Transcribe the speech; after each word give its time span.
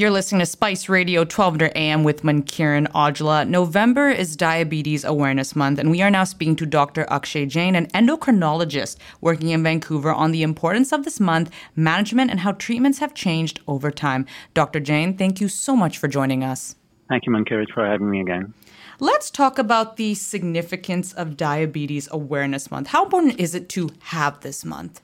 You're 0.00 0.10
listening 0.10 0.38
to 0.38 0.46
Spice 0.46 0.88
Radio 0.88 1.20
1200 1.20 1.72
AM 1.76 2.04
with 2.04 2.22
Mankiran 2.22 2.90
Aujla. 2.92 3.46
November 3.46 4.08
is 4.08 4.34
Diabetes 4.34 5.04
Awareness 5.04 5.54
Month, 5.54 5.78
and 5.78 5.90
we 5.90 6.00
are 6.00 6.08
now 6.08 6.24
speaking 6.24 6.56
to 6.56 6.64
Dr. 6.64 7.06
Akshay 7.10 7.44
Jain, 7.44 7.76
an 7.76 7.86
endocrinologist 7.88 8.96
working 9.20 9.50
in 9.50 9.62
Vancouver, 9.62 10.10
on 10.10 10.32
the 10.32 10.42
importance 10.42 10.90
of 10.90 11.04
this 11.04 11.20
month, 11.20 11.50
management, 11.76 12.30
and 12.30 12.40
how 12.40 12.52
treatments 12.52 13.00
have 13.00 13.12
changed 13.12 13.60
over 13.68 13.90
time. 13.90 14.24
Dr. 14.54 14.80
Jain, 14.80 15.18
thank 15.18 15.38
you 15.38 15.48
so 15.48 15.76
much 15.76 15.98
for 15.98 16.08
joining 16.08 16.42
us. 16.42 16.76
Thank 17.10 17.26
you, 17.26 17.32
Mankiran, 17.32 17.66
for 17.68 17.84
having 17.84 18.08
me 18.08 18.22
again. 18.22 18.54
Let's 19.00 19.30
talk 19.30 19.58
about 19.58 19.98
the 19.98 20.14
significance 20.14 21.12
of 21.12 21.36
Diabetes 21.36 22.08
Awareness 22.10 22.70
Month. 22.70 22.86
How 22.86 23.04
important 23.04 23.38
is 23.38 23.54
it 23.54 23.68
to 23.68 23.90
have 24.04 24.40
this 24.40 24.64
month? 24.64 25.02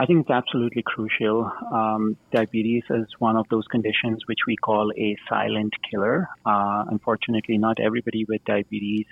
I 0.00 0.06
think 0.06 0.20
it's 0.20 0.30
absolutely 0.30 0.84
crucial. 0.86 1.50
Um, 1.72 2.16
diabetes 2.32 2.84
is 2.88 3.06
one 3.18 3.36
of 3.36 3.46
those 3.50 3.66
conditions 3.66 4.22
which 4.26 4.38
we 4.46 4.54
call 4.54 4.92
a 4.96 5.16
silent 5.28 5.72
killer. 5.90 6.28
Uh, 6.46 6.84
unfortunately, 6.88 7.58
not 7.58 7.80
everybody 7.80 8.24
with 8.28 8.44
diabetes 8.44 9.06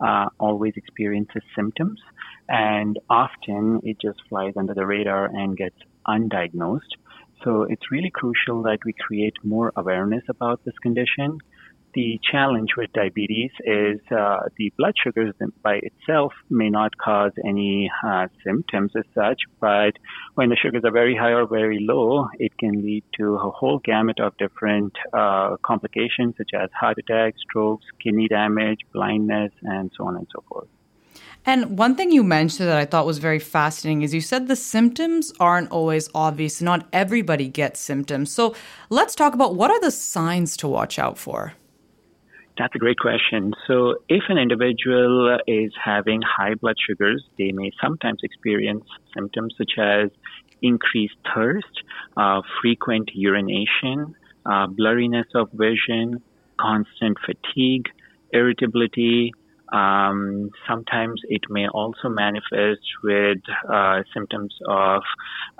uh, 0.00 0.30
always 0.38 0.72
experiences 0.76 1.42
symptoms, 1.54 2.00
and 2.48 2.98
often 3.10 3.80
it 3.84 3.98
just 4.00 4.18
flies 4.30 4.54
under 4.56 4.72
the 4.72 4.86
radar 4.86 5.26
and 5.26 5.58
gets 5.58 5.76
undiagnosed. 6.08 6.92
So 7.44 7.64
it's 7.64 7.90
really 7.90 8.10
crucial 8.10 8.62
that 8.62 8.78
we 8.86 8.94
create 8.94 9.34
more 9.44 9.74
awareness 9.76 10.24
about 10.30 10.64
this 10.64 10.78
condition 10.82 11.38
the 11.94 12.20
challenge 12.30 12.70
with 12.76 12.92
diabetes 12.92 13.50
is 13.64 14.00
uh, 14.10 14.40
the 14.56 14.72
blood 14.76 14.94
sugars 15.02 15.34
by 15.62 15.80
itself 15.82 16.32
may 16.48 16.70
not 16.70 16.96
cause 16.98 17.32
any 17.44 17.90
uh, 18.04 18.28
symptoms 18.44 18.92
as 18.96 19.04
such, 19.14 19.42
but 19.60 19.92
when 20.34 20.48
the 20.48 20.56
sugars 20.56 20.82
are 20.84 20.92
very 20.92 21.16
high 21.16 21.32
or 21.32 21.46
very 21.46 21.78
low, 21.80 22.28
it 22.38 22.56
can 22.58 22.82
lead 22.82 23.04
to 23.18 23.34
a 23.36 23.50
whole 23.50 23.78
gamut 23.78 24.20
of 24.20 24.36
different 24.38 24.92
uh, 25.12 25.56
complications 25.62 26.34
such 26.36 26.50
as 26.54 26.70
heart 26.78 26.98
attacks, 26.98 27.40
strokes, 27.40 27.86
kidney 28.02 28.28
damage, 28.28 28.78
blindness, 28.92 29.52
and 29.62 29.90
so 29.96 30.04
on 30.06 30.16
and 30.16 30.26
so 30.32 30.42
forth. 30.48 30.68
And 31.46 31.78
one 31.78 31.96
thing 31.96 32.12
you 32.12 32.22
mentioned 32.22 32.68
that 32.68 32.76
I 32.76 32.84
thought 32.84 33.06
was 33.06 33.18
very 33.18 33.38
fascinating 33.38 34.02
is 34.02 34.12
you 34.12 34.20
said 34.20 34.46
the 34.46 34.56
symptoms 34.56 35.32
aren't 35.40 35.70
always 35.70 36.10
obvious. 36.14 36.60
Not 36.60 36.86
everybody 36.92 37.48
gets 37.48 37.80
symptoms. 37.80 38.30
So 38.30 38.54
let's 38.90 39.14
talk 39.14 39.32
about 39.32 39.54
what 39.54 39.70
are 39.70 39.80
the 39.80 39.90
signs 39.90 40.56
to 40.58 40.68
watch 40.68 40.98
out 40.98 41.16
for? 41.16 41.54
That's 42.58 42.74
a 42.74 42.78
great 42.78 42.98
question. 42.98 43.54
So, 43.66 43.96
if 44.08 44.24
an 44.28 44.36
individual 44.36 45.38
is 45.46 45.72
having 45.82 46.20
high 46.22 46.54
blood 46.54 46.76
sugars, 46.78 47.24
they 47.38 47.52
may 47.52 47.70
sometimes 47.82 48.20
experience 48.22 48.84
symptoms 49.14 49.54
such 49.56 49.72
as 49.78 50.10
increased 50.62 51.14
thirst, 51.34 51.82
uh, 52.16 52.42
frequent 52.60 53.10
urination, 53.14 54.14
uh, 54.44 54.66
blurriness 54.66 55.24
of 55.34 55.48
vision, 55.52 56.22
constant 56.60 57.16
fatigue, 57.24 57.86
irritability, 58.32 59.32
um, 59.72 60.50
sometimes 60.68 61.20
it 61.28 61.42
may 61.48 61.68
also 61.68 62.08
manifest 62.08 62.80
with 63.02 63.38
uh, 63.72 64.02
symptoms 64.14 64.54
of 64.68 65.02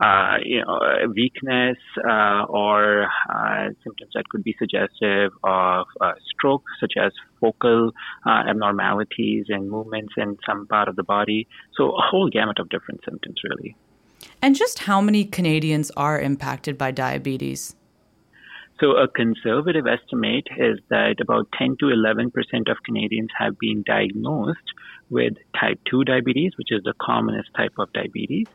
uh, 0.02 0.36
you 0.42 0.62
know, 0.64 0.80
weakness 1.14 1.76
uh, 2.08 2.44
or 2.48 3.06
uh, 3.28 3.68
symptoms 3.84 4.10
that 4.14 4.28
could 4.28 4.42
be 4.42 4.54
suggestive 4.58 5.32
of 5.44 5.86
uh, 6.00 6.12
stroke, 6.30 6.64
such 6.80 6.94
as 7.02 7.12
focal 7.40 7.92
uh, 8.26 8.42
abnormalities 8.48 9.46
and 9.48 9.70
movements 9.70 10.14
in 10.16 10.36
some 10.46 10.66
part 10.66 10.88
of 10.88 10.96
the 10.96 11.04
body. 11.04 11.46
So, 11.76 11.90
a 11.90 12.02
whole 12.02 12.28
gamut 12.28 12.58
of 12.58 12.68
different 12.68 13.00
symptoms, 13.04 13.36
really. 13.48 13.76
And 14.42 14.54
just 14.54 14.80
how 14.80 15.00
many 15.00 15.24
Canadians 15.24 15.90
are 15.96 16.20
impacted 16.20 16.76
by 16.76 16.90
diabetes? 16.90 17.74
So 18.80 18.92
a 18.92 19.08
conservative 19.08 19.86
estimate 19.86 20.46
is 20.56 20.78
that 20.88 21.16
about 21.20 21.48
10 21.58 21.76
to 21.80 21.90
11 21.90 22.30
percent 22.30 22.68
of 22.68 22.78
Canadians 22.82 23.28
have 23.38 23.58
been 23.58 23.82
diagnosed 23.86 24.58
with 25.10 25.34
type 25.58 25.78
2 25.90 26.04
diabetes, 26.04 26.52
which 26.56 26.72
is 26.72 26.82
the 26.84 26.94
commonest 26.98 27.50
type 27.54 27.74
of 27.78 27.92
diabetes. 27.92 28.46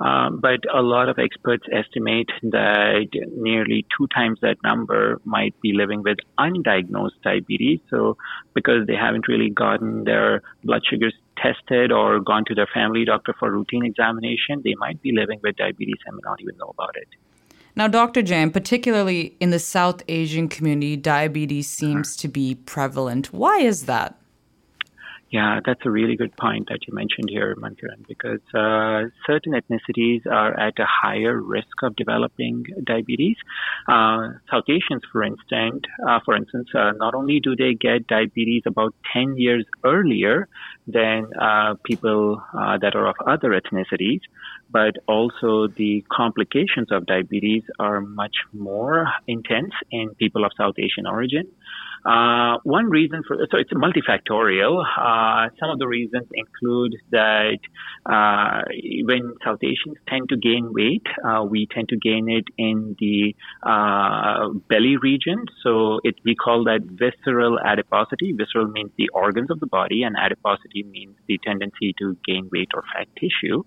Um, 0.00 0.40
but 0.40 0.60
a 0.72 0.80
lot 0.82 1.08
of 1.08 1.18
experts 1.18 1.64
estimate 1.72 2.30
that 2.42 3.08
nearly 3.36 3.84
two 3.96 4.06
times 4.08 4.38
that 4.42 4.56
number 4.64 5.20
might 5.24 5.60
be 5.60 5.72
living 5.72 6.02
with 6.02 6.18
undiagnosed 6.38 7.20
diabetes. 7.22 7.80
So, 7.90 8.16
because 8.54 8.86
they 8.86 8.94
haven't 8.94 9.28
really 9.28 9.50
gotten 9.50 10.04
their 10.04 10.42
blood 10.64 10.82
sugars 10.88 11.14
tested 11.36 11.92
or 11.92 12.20
gone 12.20 12.44
to 12.46 12.54
their 12.54 12.68
family 12.72 13.04
doctor 13.04 13.34
for 13.38 13.50
routine 13.50 13.84
examination, 13.84 14.62
they 14.64 14.74
might 14.78 15.00
be 15.02 15.12
living 15.12 15.40
with 15.42 15.56
diabetes 15.56 15.98
and 16.06 16.16
may 16.16 16.22
not 16.24 16.40
even 16.40 16.56
know 16.58 16.74
about 16.76 16.96
it. 16.96 17.08
Now, 17.78 17.86
Dr. 17.86 18.22
Jain, 18.22 18.50
particularly 18.50 19.36
in 19.38 19.50
the 19.50 19.60
South 19.60 20.02
Asian 20.08 20.48
community, 20.48 20.96
diabetes 20.96 21.68
seems 21.68 22.16
to 22.16 22.26
be 22.26 22.56
prevalent. 22.56 23.32
Why 23.32 23.58
is 23.58 23.84
that? 23.84 24.17
Yeah, 25.30 25.60
that's 25.64 25.80
a 25.84 25.90
really 25.90 26.16
good 26.16 26.34
point 26.38 26.68
that 26.70 26.86
you 26.86 26.94
mentioned 26.94 27.28
here, 27.28 27.54
Mankiran, 27.56 28.06
because 28.08 28.40
uh, 28.54 29.10
certain 29.26 29.52
ethnicities 29.52 30.26
are 30.26 30.58
at 30.58 30.78
a 30.78 30.86
higher 30.86 31.38
risk 31.38 31.82
of 31.82 31.94
developing 31.96 32.64
diabetes. 32.82 33.36
Uh, 33.86 34.28
South 34.50 34.64
Asians, 34.70 35.02
for 35.12 35.22
instance, 35.22 35.82
uh, 36.08 36.20
for 36.24 36.34
instance, 36.34 36.68
uh, 36.74 36.92
not 36.96 37.14
only 37.14 37.40
do 37.40 37.54
they 37.54 37.74
get 37.74 38.06
diabetes 38.06 38.62
about 38.64 38.94
10 39.12 39.36
years 39.36 39.66
earlier 39.84 40.48
than 40.86 41.26
uh, 41.38 41.74
people 41.84 42.42
uh, 42.58 42.78
that 42.78 42.94
are 42.94 43.06
of 43.08 43.16
other 43.26 43.50
ethnicities, 43.50 44.20
but 44.70 44.94
also 45.06 45.66
the 45.76 46.02
complications 46.10 46.90
of 46.90 47.04
diabetes 47.04 47.64
are 47.78 48.00
much 48.00 48.36
more 48.54 49.06
intense 49.26 49.72
in 49.90 50.08
people 50.14 50.46
of 50.46 50.52
South 50.56 50.74
Asian 50.78 51.06
origin. 51.06 51.46
Uh, 52.04 52.58
one 52.62 52.88
reason 52.88 53.22
for 53.26 53.36
so 53.50 53.58
it's 53.58 53.72
multifactorial. 53.72 54.84
Uh, 54.84 55.48
some 55.58 55.70
of 55.70 55.78
the 55.78 55.86
reasons 55.86 56.26
include 56.32 56.94
that 57.10 57.58
uh, 58.06 58.62
when 59.04 59.34
South 59.44 59.58
Asians 59.62 59.96
tend 60.08 60.28
to 60.28 60.36
gain 60.36 60.72
weight, 60.72 61.06
uh, 61.26 61.42
we 61.44 61.66
tend 61.74 61.88
to 61.88 61.96
gain 61.96 62.28
it 62.28 62.44
in 62.56 62.96
the 63.00 63.34
uh, 63.62 64.50
belly 64.68 64.96
region. 64.96 65.44
So 65.62 66.00
it, 66.04 66.16
we 66.24 66.34
call 66.34 66.64
that 66.64 66.82
visceral 66.82 67.58
adiposity. 67.58 68.32
Visceral 68.32 68.68
means 68.68 68.90
the 68.96 69.08
organs 69.10 69.50
of 69.50 69.60
the 69.60 69.66
body, 69.66 70.02
and 70.04 70.16
adiposity 70.16 70.84
means 70.84 71.16
the 71.26 71.38
tendency 71.44 71.94
to 71.98 72.16
gain 72.24 72.48
weight 72.52 72.70
or 72.74 72.84
fat 72.94 73.08
tissue. 73.18 73.64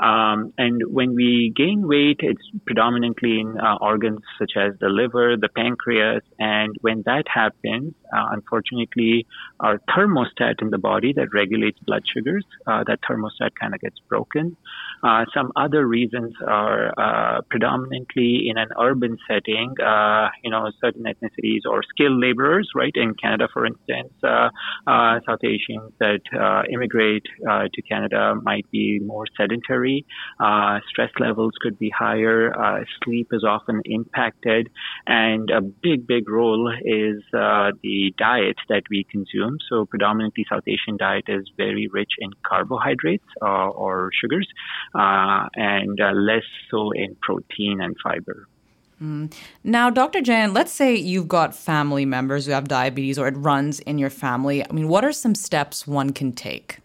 Um, 0.00 0.52
and 0.58 0.82
when 0.88 1.14
we 1.14 1.52
gain 1.54 1.86
weight, 1.86 2.20
it's 2.20 2.42
predominantly 2.66 3.40
in 3.40 3.56
uh, 3.58 3.76
organs 3.80 4.20
such 4.38 4.52
as 4.56 4.72
the 4.80 4.88
liver, 4.88 5.36
the 5.36 5.48
pancreas, 5.48 6.22
and 6.38 6.74
when 6.80 7.02
that 7.06 7.24
happens 7.32 7.67
uh, 8.12 8.26
unfortunately, 8.32 9.26
our 9.60 9.80
thermostat 9.90 10.62
in 10.62 10.70
the 10.70 10.78
body 10.78 11.12
that 11.14 11.28
regulates 11.32 11.78
blood 11.86 12.02
sugars, 12.06 12.44
uh, 12.66 12.84
that 12.86 12.98
thermostat 13.08 13.50
kind 13.60 13.74
of 13.74 13.80
gets 13.80 13.96
broken. 14.08 14.56
Uh, 15.02 15.24
some 15.34 15.52
other 15.56 15.86
reasons 15.86 16.34
are 16.46 16.92
uh, 16.98 17.40
predominantly 17.50 18.48
in 18.48 18.58
an 18.58 18.68
urban 18.80 19.16
setting, 19.28 19.74
uh, 19.84 20.28
you 20.42 20.50
know, 20.50 20.70
certain 20.80 21.04
ethnicities 21.04 21.60
or 21.68 21.82
skilled 21.88 22.20
laborers, 22.20 22.68
right? 22.74 22.92
In 22.94 23.14
Canada, 23.14 23.48
for 23.52 23.64
instance, 23.64 24.12
uh, 24.22 24.48
South 25.26 25.44
Asians 25.44 25.92
that 26.00 26.20
immigrate 26.72 27.24
to 27.44 27.82
Canada 27.88 28.34
might 28.42 28.68
be 28.70 28.98
more 29.04 29.24
sedentary. 29.36 30.04
stress 30.90 31.10
levels 31.20 31.52
could 31.60 31.78
be 31.78 31.90
higher. 31.96 32.52
sleep 33.04 33.28
is 33.32 33.44
often 33.44 33.80
impacted. 33.84 34.68
And 35.06 35.50
a 35.50 35.60
big, 35.60 36.06
big 36.06 36.28
role 36.28 36.72
is 36.84 37.22
uh, 37.34 37.57
the 37.82 38.14
diet 38.16 38.56
that 38.68 38.82
we 38.90 39.04
consume. 39.04 39.58
So 39.68 39.86
predominantly 39.86 40.44
South 40.50 40.66
Asian 40.66 40.96
diet 40.96 41.24
is 41.28 41.50
very 41.56 41.88
rich 41.88 42.12
in 42.18 42.30
carbohydrates 42.42 43.24
uh, 43.42 43.68
or 43.68 44.10
sugars, 44.20 44.48
uh, 44.94 45.48
and 45.54 46.00
uh, 46.00 46.12
less 46.12 46.48
so 46.70 46.90
in 46.92 47.16
protein 47.20 47.80
and 47.80 47.96
fiber. 48.02 48.46
Mm. 49.02 49.32
Now, 49.62 49.90
Dr. 49.90 50.20
Jain, 50.20 50.52
let's 50.52 50.72
say 50.72 50.96
you've 50.96 51.28
got 51.28 51.54
family 51.54 52.04
members 52.04 52.46
who 52.46 52.52
have 52.52 52.66
diabetes 52.66 53.18
or 53.18 53.28
it 53.28 53.36
runs 53.36 53.78
in 53.80 53.98
your 53.98 54.10
family. 54.10 54.64
I 54.68 54.72
mean, 54.72 54.88
what 54.88 55.04
are 55.04 55.12
some 55.12 55.34
steps 55.34 55.86
one 55.86 56.12
can 56.12 56.32
take? 56.32 56.78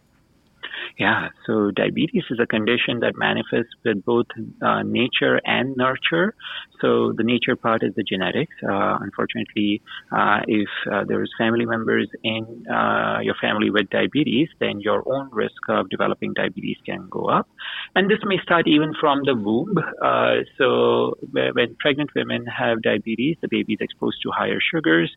Yeah, 0.99 1.29
so 1.47 1.71
diabetes 1.71 2.23
is 2.29 2.39
a 2.39 2.45
condition 2.45 2.99
that 2.99 3.13
manifests 3.17 3.73
with 3.83 4.03
both 4.05 4.27
uh, 4.61 4.83
nature 4.83 5.41
and 5.43 5.75
nurture. 5.75 6.35
So 6.81 7.13
the 7.17 7.23
nature 7.23 7.55
part 7.55 7.81
is 7.83 7.93
the 7.95 8.03
genetics. 8.03 8.53
Uh, 8.61 8.97
unfortunately, 9.01 9.81
uh, 10.15 10.41
if 10.47 10.69
uh, 10.91 11.03
there's 11.07 11.31
family 11.37 11.65
members 11.65 12.07
in 12.23 12.45
uh, 12.71 13.19
your 13.23 13.33
family 13.41 13.71
with 13.71 13.89
diabetes, 13.89 14.49
then 14.59 14.81
your 14.81 15.01
own 15.11 15.29
risk 15.31 15.61
of 15.69 15.89
developing 15.89 16.33
diabetes 16.35 16.77
can 16.85 17.07
go 17.09 17.25
up. 17.25 17.47
And 17.95 18.09
this 18.09 18.19
may 18.25 18.39
start 18.41 18.67
even 18.67 18.93
from 18.99 19.21
the 19.23 19.35
womb. 19.35 19.75
Uh, 19.77 20.37
so 20.57 21.13
when 21.31 21.75
pregnant 21.79 22.09
women 22.15 22.45
have 22.47 22.81
diabetes, 22.81 23.37
the 23.41 23.47
baby 23.49 23.73
is 23.73 23.81
exposed 23.81 24.17
to 24.23 24.31
higher 24.31 24.59
sugars, 24.59 25.11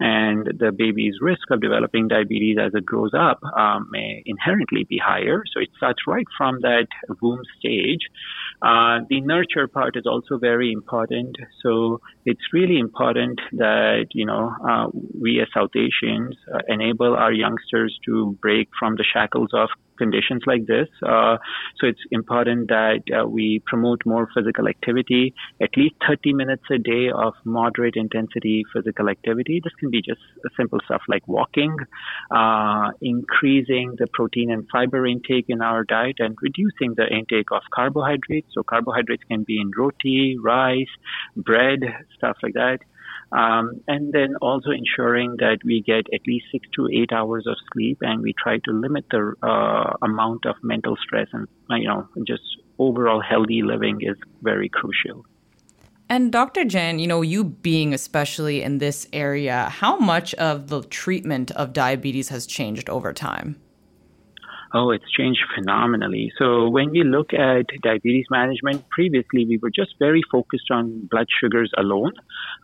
and 0.00 0.46
the 0.46 0.72
baby's 0.72 1.16
risk 1.20 1.50
of 1.50 1.60
developing 1.60 2.08
diabetes 2.08 2.56
as 2.58 2.72
it 2.74 2.86
grows 2.86 3.12
up 3.12 3.40
um, 3.56 3.88
may 3.90 4.22
inherently 4.24 4.84
be 4.84 4.98
higher. 4.98 5.42
So 5.52 5.60
it 5.60 5.68
starts 5.76 6.00
right 6.06 6.26
from 6.38 6.60
that 6.62 6.86
womb 7.20 7.42
stage. 7.58 8.00
Uh, 8.62 9.00
the 9.10 9.20
nurture 9.20 9.68
part 9.68 9.96
is 9.96 10.06
also 10.06 10.38
very 10.38 10.72
important. 10.72 11.36
So 11.62 12.00
it's 12.24 12.40
really 12.52 12.78
important 12.78 13.40
that, 13.52 14.06
you 14.12 14.24
know, 14.24 14.54
uh, 14.66 14.86
we 15.20 15.40
as 15.40 15.48
South 15.54 15.70
Asians 15.76 16.36
uh, 16.54 16.60
enable 16.68 17.14
our 17.14 17.32
youngsters 17.32 17.98
to 18.06 18.38
break 18.40 18.68
from 18.78 18.96
the 18.96 19.04
shackles 19.12 19.50
of 19.52 19.68
conditions 20.02 20.42
like 20.46 20.64
this. 20.66 20.88
Uh, 21.14 21.36
so 21.78 21.86
it's 21.90 22.04
important 22.10 22.68
that 22.68 23.02
uh, 23.16 23.26
we 23.36 23.46
promote 23.66 24.00
more 24.04 24.28
physical 24.34 24.66
activity, 24.74 25.34
at 25.60 25.70
least 25.76 25.94
30 26.06 26.32
minutes 26.32 26.64
a 26.70 26.78
day 26.78 27.04
of 27.26 27.34
moderate 27.44 27.96
intensity 27.96 28.64
physical 28.74 29.08
activity. 29.08 29.60
This 29.62 29.74
can 29.80 29.90
be 29.90 30.02
just 30.02 30.22
simple 30.56 30.80
stuff 30.86 31.02
like 31.08 31.26
walking, 31.28 31.76
uh, 32.30 32.90
increasing 33.00 33.94
the 33.98 34.08
protein 34.12 34.50
and 34.50 34.66
fiber 34.70 35.06
intake 35.06 35.46
in 35.48 35.62
our 35.62 35.84
diet, 35.84 36.16
and 36.18 36.36
reducing 36.42 36.94
the 36.96 37.06
intake 37.18 37.50
of 37.52 37.62
carbohydrates. 37.72 38.48
So 38.54 38.62
carbohydrates 38.62 39.24
can 39.30 39.44
be 39.44 39.60
in 39.60 39.70
roti, 39.76 40.36
rice, 40.42 40.94
bread, 41.36 41.80
stuff 42.16 42.36
like 42.42 42.54
that. 42.54 42.78
Um, 43.32 43.80
and 43.88 44.12
then 44.12 44.34
also 44.42 44.70
ensuring 44.70 45.36
that 45.38 45.58
we 45.64 45.80
get 45.80 46.04
at 46.12 46.20
least 46.26 46.46
six 46.52 46.66
to 46.76 46.88
eight 46.92 47.12
hours 47.12 47.46
of 47.46 47.56
sleep 47.72 47.98
and 48.02 48.20
we 48.20 48.34
try 48.34 48.58
to 48.58 48.72
limit 48.72 49.06
the 49.10 49.32
uh, 49.42 49.94
amount 50.02 50.44
of 50.44 50.56
mental 50.62 50.96
stress 51.02 51.28
and, 51.32 51.48
you 51.70 51.88
know, 51.88 52.06
just 52.26 52.42
overall 52.78 53.22
healthy 53.22 53.62
living 53.62 54.00
is 54.02 54.16
very 54.42 54.68
crucial. 54.68 55.24
And 56.10 56.30
Dr. 56.30 56.66
Jain, 56.66 56.98
you 56.98 57.06
know, 57.06 57.22
you 57.22 57.42
being 57.42 57.94
especially 57.94 58.62
in 58.62 58.78
this 58.78 59.08
area, 59.14 59.70
how 59.70 59.96
much 59.96 60.34
of 60.34 60.68
the 60.68 60.82
treatment 60.82 61.50
of 61.52 61.72
diabetes 61.72 62.28
has 62.28 62.46
changed 62.46 62.90
over 62.90 63.14
time? 63.14 63.56
Oh, 64.74 64.90
it's 64.90 65.10
changed 65.10 65.42
phenomenally. 65.54 66.32
So 66.38 66.70
when 66.70 66.90
we 66.90 67.02
look 67.04 67.34
at 67.34 67.66
diabetes 67.82 68.24
management, 68.30 68.88
previously 68.88 69.44
we 69.44 69.58
were 69.58 69.68
just 69.68 69.94
very 69.98 70.22
focused 70.30 70.70
on 70.70 71.08
blood 71.10 71.26
sugars 71.42 71.70
alone. 71.76 72.12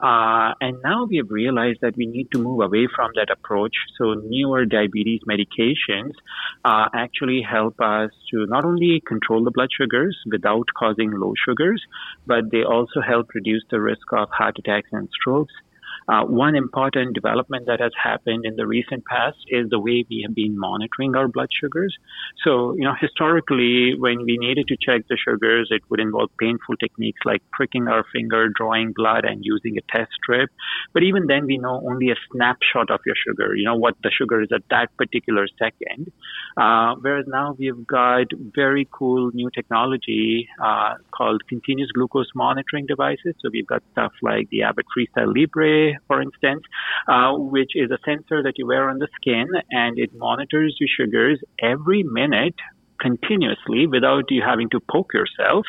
Uh, 0.02 0.54
and 0.58 0.78
now 0.82 1.04
we 1.04 1.18
have 1.18 1.30
realized 1.30 1.80
that 1.82 1.98
we 1.98 2.06
need 2.06 2.28
to 2.32 2.38
move 2.38 2.62
away 2.62 2.88
from 2.96 3.10
that 3.16 3.28
approach. 3.30 3.74
So 3.98 4.14
newer 4.14 4.64
diabetes 4.64 5.20
medications 5.28 6.12
uh, 6.64 6.86
actually 6.94 7.42
help 7.42 7.78
us 7.78 8.10
to 8.30 8.46
not 8.46 8.64
only 8.64 9.02
control 9.06 9.44
the 9.44 9.50
blood 9.50 9.68
sugars 9.78 10.16
without 10.30 10.64
causing 10.78 11.10
low 11.10 11.34
sugars, 11.46 11.82
but 12.26 12.50
they 12.50 12.62
also 12.62 13.02
help 13.06 13.34
reduce 13.34 13.64
the 13.70 13.82
risk 13.82 14.10
of 14.14 14.30
heart 14.30 14.56
attacks 14.58 14.88
and 14.92 15.10
strokes. 15.20 15.52
Uh, 16.08 16.24
one 16.24 16.56
important 16.56 17.14
development 17.14 17.66
that 17.66 17.80
has 17.80 17.92
happened 18.02 18.44
in 18.44 18.56
the 18.56 18.66
recent 18.66 19.04
past 19.04 19.36
is 19.48 19.68
the 19.68 19.78
way 19.78 20.04
we 20.08 20.24
have 20.26 20.34
been 20.34 20.58
monitoring 20.58 21.14
our 21.14 21.28
blood 21.28 21.48
sugars. 21.52 21.94
So, 22.44 22.74
you 22.74 22.84
know, 22.84 22.94
historically, 22.98 23.94
when 23.98 24.24
we 24.24 24.38
needed 24.38 24.68
to 24.68 24.76
check 24.80 25.06
the 25.08 25.16
sugars, 25.16 25.68
it 25.70 25.82
would 25.90 26.00
involve 26.00 26.30
painful 26.40 26.76
techniques 26.76 27.20
like 27.24 27.42
pricking 27.52 27.88
our 27.88 28.04
finger, 28.12 28.48
drawing 28.48 28.92
blood, 28.96 29.24
and 29.24 29.44
using 29.44 29.76
a 29.76 29.96
test 29.96 30.10
strip. 30.22 30.50
But 30.94 31.02
even 31.02 31.26
then, 31.26 31.46
we 31.46 31.58
know 31.58 31.82
only 31.86 32.10
a 32.10 32.16
snapshot 32.32 32.90
of 32.90 33.00
your 33.04 33.16
sugar, 33.26 33.54
you 33.54 33.64
know, 33.64 33.76
what 33.76 33.94
the 34.02 34.10
sugar 34.10 34.40
is 34.40 34.48
at 34.52 34.62
that 34.70 34.96
particular 34.96 35.46
second. 35.58 36.10
Uh, 36.56 36.94
whereas 37.00 37.26
now 37.28 37.54
we've 37.58 37.86
got 37.86 38.26
very 38.54 38.88
cool 38.90 39.30
new 39.34 39.50
technology 39.54 40.48
uh, 40.62 40.94
called 41.10 41.42
continuous 41.48 41.90
glucose 41.92 42.30
monitoring 42.34 42.86
devices. 42.86 43.34
So 43.40 43.50
we've 43.52 43.66
got 43.66 43.82
stuff 43.92 44.12
like 44.22 44.48
the 44.50 44.62
Abbott 44.62 44.86
Freestyle 44.96 45.34
Libre, 45.34 45.97
for 46.06 46.20
instance, 46.22 46.62
uh, 47.08 47.32
which 47.34 47.72
is 47.74 47.90
a 47.90 47.98
sensor 48.04 48.42
that 48.42 48.54
you 48.56 48.66
wear 48.66 48.88
on 48.88 48.98
the 48.98 49.08
skin 49.20 49.46
and 49.70 49.98
it 49.98 50.10
monitors 50.14 50.76
your 50.78 50.88
sugars 50.96 51.40
every 51.62 52.02
minute 52.02 52.54
continuously 52.98 53.86
without 53.86 54.24
you 54.30 54.42
having 54.46 54.68
to 54.70 54.80
poke 54.90 55.12
yourself. 55.14 55.66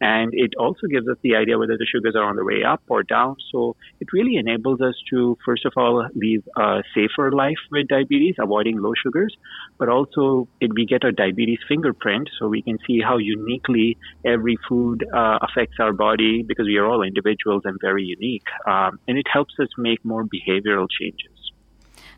And 0.00 0.32
it 0.34 0.52
also 0.58 0.86
gives 0.86 1.08
us 1.08 1.16
the 1.22 1.36
idea 1.36 1.58
whether 1.58 1.76
the 1.76 1.86
sugars 1.86 2.14
are 2.16 2.24
on 2.24 2.36
the 2.36 2.44
way 2.44 2.64
up 2.64 2.82
or 2.88 3.02
down. 3.02 3.36
So 3.52 3.76
it 4.00 4.08
really 4.12 4.36
enables 4.36 4.80
us 4.80 4.94
to, 5.10 5.36
first 5.44 5.64
of 5.64 5.72
all, 5.76 6.08
live 6.14 6.42
a 6.56 6.82
safer 6.94 7.30
life 7.32 7.62
with 7.70 7.88
diabetes, 7.88 8.36
avoiding 8.38 8.80
low 8.80 8.92
sugars, 9.02 9.34
but 9.78 9.88
also 9.88 10.48
it, 10.60 10.70
we 10.74 10.86
get 10.86 11.04
a 11.04 11.12
diabetes 11.12 11.58
fingerprint 11.68 12.28
so 12.38 12.48
we 12.48 12.62
can 12.62 12.78
see 12.86 13.00
how 13.00 13.18
uniquely 13.18 13.96
every 14.24 14.56
food 14.68 15.04
uh, 15.14 15.38
affects 15.42 15.76
our 15.80 15.92
body 15.92 16.42
because 16.42 16.66
we 16.66 16.76
are 16.76 16.86
all 16.86 17.02
individuals 17.02 17.62
and 17.64 17.78
very 17.80 18.04
unique. 18.04 18.46
Um, 18.66 18.98
and 19.08 19.18
it 19.18 19.26
helps 19.32 19.54
us 19.60 19.68
make 19.78 20.04
more 20.04 20.24
behavioral 20.24 20.86
changes. 21.00 21.41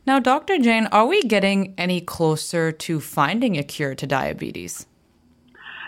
Now, 0.06 0.18
Dr. 0.18 0.58
Jain, 0.58 0.86
are 0.92 1.06
we 1.06 1.22
getting 1.22 1.74
any 1.78 2.02
closer 2.02 2.70
to 2.72 3.00
finding 3.00 3.56
a 3.56 3.62
cure 3.62 3.94
to 3.94 4.06
diabetes? 4.06 4.86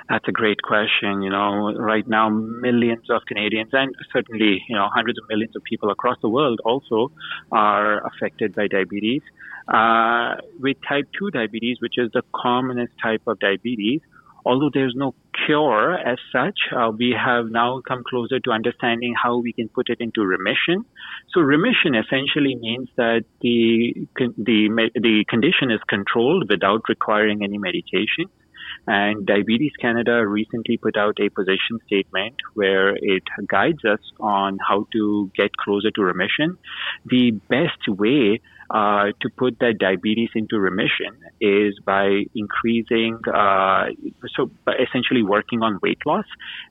That's 0.08 0.26
a 0.26 0.32
great 0.32 0.62
question. 0.62 1.20
You 1.20 1.28
know, 1.30 1.74
right 1.74 2.06
now, 2.08 2.30
millions 2.30 3.10
of 3.10 3.22
Canadians 3.28 3.70
and 3.72 3.94
certainly, 4.12 4.62
you 4.68 4.76
know, 4.76 4.88
hundreds 4.94 5.18
of 5.18 5.24
millions 5.28 5.54
of 5.54 5.62
people 5.64 5.90
across 5.90 6.16
the 6.22 6.30
world 6.30 6.60
also 6.64 7.12
are 7.52 8.06
affected 8.06 8.54
by 8.54 8.68
diabetes. 8.68 9.20
Uh, 9.68 10.36
with 10.60 10.76
type 10.88 11.08
2 11.18 11.32
diabetes, 11.32 11.78
which 11.80 11.98
is 11.98 12.10
the 12.12 12.22
commonest 12.34 12.92
type 13.02 13.22
of 13.26 13.38
diabetes, 13.40 14.00
although 14.46 14.70
there's 14.72 14.94
no 14.96 15.14
cure 15.44 15.98
as 15.98 16.18
such, 16.32 16.58
uh, 16.74 16.90
we 16.96 17.10
have 17.12 17.46
now 17.50 17.82
come 17.86 18.02
closer 18.08 18.38
to 18.40 18.50
understanding 18.50 19.14
how 19.20 19.38
we 19.38 19.52
can 19.52 19.68
put 19.68 19.90
it 19.90 19.98
into 20.00 20.22
remission. 20.22 20.84
So 21.32 21.40
remission 21.40 21.94
essentially 21.94 22.54
means 22.54 22.88
that 22.96 23.24
the 23.40 24.06
the 24.18 24.90
the 24.94 25.24
condition 25.28 25.70
is 25.70 25.80
controlled 25.88 26.48
without 26.48 26.82
requiring 26.88 27.42
any 27.42 27.58
medication. 27.58 28.26
And 28.86 29.26
Diabetes 29.26 29.72
Canada 29.80 30.26
recently 30.26 30.76
put 30.76 30.96
out 30.96 31.18
a 31.20 31.28
position 31.28 31.80
statement 31.86 32.34
where 32.54 32.94
it 32.96 33.24
guides 33.48 33.84
us 33.84 34.00
on 34.20 34.58
how 34.66 34.86
to 34.92 35.30
get 35.36 35.56
closer 35.56 35.90
to 35.90 36.02
remission. 36.02 36.58
The 37.04 37.32
best 37.48 37.88
way 37.88 38.40
uh, 38.70 39.06
to 39.20 39.28
put 39.36 39.58
that 39.60 39.78
diabetes 39.78 40.30
into 40.34 40.58
remission 40.58 41.14
is 41.40 41.78
by 41.84 42.24
increasing, 42.34 43.18
uh, 43.32 43.86
so 44.36 44.50
essentially 44.66 45.22
working 45.22 45.62
on 45.62 45.78
weight 45.82 46.00
loss. 46.04 46.24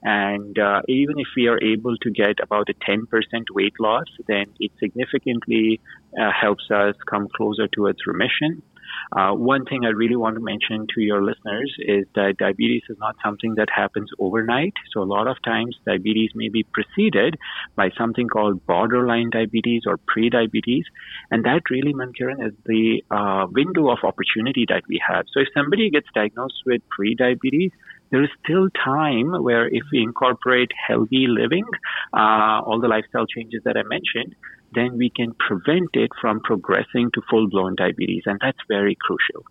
And 0.03 0.57
uh, 0.59 0.81
even 0.87 1.19
if 1.19 1.27
we 1.35 1.47
are 1.47 1.61
able 1.63 1.95
to 1.97 2.11
get 2.11 2.39
about 2.41 2.69
a 2.69 2.73
10% 2.73 3.07
weight 3.51 3.79
loss, 3.79 4.05
then 4.27 4.45
it 4.59 4.71
significantly 4.79 5.79
uh, 6.19 6.31
helps 6.31 6.69
us 6.69 6.95
come 7.09 7.27
closer 7.35 7.67
towards 7.67 7.99
remission. 8.05 8.61
Uh, 9.11 9.31
one 9.33 9.65
thing 9.65 9.85
I 9.85 9.89
really 9.89 10.15
want 10.15 10.35
to 10.35 10.41
mention 10.41 10.87
to 10.95 11.01
your 11.01 11.23
listeners 11.23 11.73
is 11.79 12.05
that 12.15 12.37
diabetes 12.37 12.83
is 12.89 12.97
not 12.99 13.15
something 13.23 13.55
that 13.55 13.69
happens 13.73 14.09
overnight. 14.19 14.73
So 14.93 15.01
a 15.01 15.03
lot 15.03 15.27
of 15.27 15.37
times 15.43 15.77
diabetes 15.85 16.31
may 16.35 16.49
be 16.49 16.65
preceded 16.73 17.37
by 17.75 17.89
something 17.97 18.27
called 18.27 18.65
borderline 18.65 19.29
diabetes 19.29 19.83
or 19.85 19.97
pre-diabetes. 20.07 20.85
And 21.31 21.43
that 21.45 21.69
really, 21.69 21.93
Mankiran, 21.93 22.45
is 22.45 22.53
the 22.65 23.03
uh, 23.11 23.47
window 23.51 23.89
of 23.89 23.99
opportunity 24.03 24.65
that 24.69 24.83
we 24.87 25.01
have. 25.07 25.25
So 25.33 25.39
if 25.41 25.47
somebody 25.53 25.89
gets 25.89 26.07
diagnosed 26.13 26.61
with 26.65 26.81
pre-diabetes, 26.89 27.71
there 28.11 28.23
is 28.23 28.29
still 28.43 28.69
time 28.83 29.31
where 29.43 29.67
if 29.67 29.83
we 29.91 30.01
incorporate 30.01 30.71
healthy 30.87 31.27
living, 31.27 31.65
uh, 32.13 32.61
all 32.65 32.79
the 32.79 32.87
lifestyle 32.87 33.25
changes 33.25 33.61
that 33.65 33.77
I 33.77 33.83
mentioned, 33.83 34.35
then 34.73 34.97
we 34.97 35.09
can 35.09 35.33
prevent 35.33 35.89
it 35.93 36.11
from 36.19 36.39
progressing 36.41 37.09
to 37.13 37.21
full 37.29 37.47
blown 37.49 37.75
diabetes. 37.75 38.23
And 38.25 38.39
that's 38.41 38.59
very 38.67 38.97
crucial. 38.99 39.43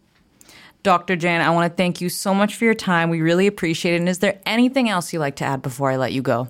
Dr. 0.82 1.16
Jain, 1.16 1.40
I 1.40 1.48
want 1.50 1.72
to 1.72 1.74
thank 1.74 2.02
you 2.02 2.10
so 2.10 2.34
much 2.34 2.56
for 2.56 2.66
your 2.66 2.74
time. 2.74 3.08
We 3.08 3.22
really 3.22 3.46
appreciate 3.46 3.94
it. 3.94 4.00
And 4.00 4.08
is 4.08 4.18
there 4.18 4.38
anything 4.44 4.90
else 4.90 5.12
you'd 5.12 5.20
like 5.20 5.36
to 5.36 5.44
add 5.44 5.62
before 5.62 5.90
I 5.90 5.96
let 5.96 6.12
you 6.12 6.20
go? 6.20 6.48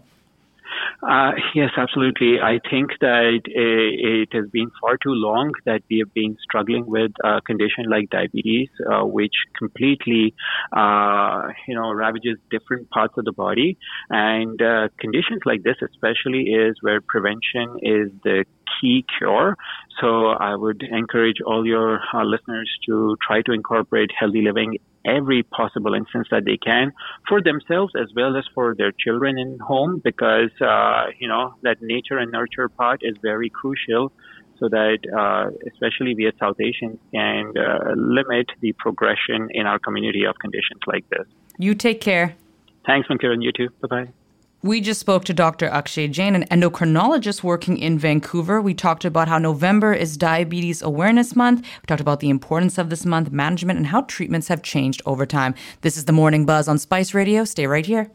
Uh, 1.02 1.32
yes, 1.54 1.70
absolutely. 1.76 2.40
I 2.40 2.60
think 2.70 2.90
that 3.00 3.40
it, 3.46 4.28
has 4.32 4.48
been 4.50 4.70
far 4.80 4.96
too 4.96 5.12
long 5.12 5.52
that 5.66 5.82
we 5.90 5.98
have 5.98 6.12
been 6.14 6.36
struggling 6.42 6.86
with 6.86 7.12
a 7.24 7.40
condition 7.42 7.84
like 7.88 8.10
diabetes, 8.10 8.68
uh, 8.90 9.04
which 9.04 9.34
completely, 9.58 10.34
uh, 10.76 11.48
you 11.68 11.74
know, 11.74 11.92
ravages 11.92 12.38
different 12.50 12.88
parts 12.90 13.14
of 13.18 13.24
the 13.24 13.32
body. 13.32 13.76
And 14.10 14.60
uh, 14.60 14.88
conditions 14.98 15.40
like 15.44 15.62
this, 15.62 15.76
especially, 15.82 16.44
is 16.52 16.76
where 16.80 17.00
prevention 17.00 17.76
is 17.82 18.10
the 18.24 18.44
key 18.80 19.04
cure. 19.18 19.56
So 20.00 20.28
I 20.28 20.54
would 20.54 20.83
encourage 20.83 21.40
all 21.40 21.66
your 21.66 22.00
uh, 22.12 22.25
listeners 22.25 22.71
to 22.87 23.16
try 23.26 23.42
to 23.42 23.52
incorporate 23.52 24.11
healthy 24.18 24.42
living 24.42 24.78
every 25.04 25.42
possible 25.42 25.94
instance 25.94 26.28
that 26.30 26.44
they 26.44 26.56
can 26.56 26.92
for 27.28 27.42
themselves 27.42 27.92
as 27.94 28.09
well 28.16 28.37
as 28.37 28.44
for 28.54 28.75
their 28.75 28.90
children 28.90 29.38
in 29.38 29.59
home 29.59 30.00
because 30.02 30.50
uh, 30.62 31.06
you 31.18 31.28
know 31.28 31.54
that 31.62 31.76
nature 31.83 32.16
and 32.16 32.33
nurture 32.33 32.71
part 32.71 33.00
is 33.02 33.14
very 33.21 33.50
crucial 33.50 34.11
so 34.59 34.68
that 34.68 34.99
uh, 35.16 35.50
especially 35.71 36.14
we 36.14 36.26
as 36.26 36.33
South 36.38 36.56
Asians 36.61 36.99
can 37.12 37.52
uh, 37.56 37.92
limit 37.97 38.47
the 38.61 38.73
progression 38.73 39.49
in 39.50 39.66
our 39.66 39.78
community 39.78 40.25
of 40.25 40.37
conditions 40.38 40.80
like 40.87 41.09
this. 41.11 41.26
You 41.59 41.75
take 41.75 42.00
care. 42.00 42.35
Thanks, 42.87 43.09
Mankiran. 43.09 43.42
You 43.42 43.52
too. 43.52 43.68
Bye 43.80 43.88
bye. 43.88 44.24
We 44.64 44.80
just 44.80 44.99
spoke 44.99 45.26
to 45.26 45.35
Dr. 45.35 45.66
Akshay 45.66 46.09
Jain, 46.09 46.35
an 46.35 46.44
endocrinologist 46.44 47.42
working 47.42 47.76
in 47.76 47.99
Vancouver. 47.99 48.62
We 48.62 48.73
talked 48.73 49.04
about 49.04 49.28
how 49.28 49.37
November 49.37 49.92
is 49.92 50.16
Diabetes 50.16 50.80
Awareness 50.80 51.37
Month. 51.37 51.61
We 51.61 51.87
talked 51.87 52.00
about 52.00 52.21
the 52.21 52.30
importance 52.30 52.78
of 52.78 52.88
this 52.88 53.04
month, 53.04 53.30
management, 53.30 53.76
and 53.76 53.88
how 53.88 54.00
treatments 54.00 54.49
have 54.49 54.62
changed 54.62 55.02
over 55.04 55.26
time. 55.26 55.54
This 55.83 55.99
is 55.99 56.06
the 56.06 56.12
Morning 56.12 56.47
Buzz 56.47 56.66
on 56.66 56.78
Spice 56.78 57.12
Radio. 57.12 57.44
Stay 57.44 57.66
right 57.66 57.85
here. 57.85 58.11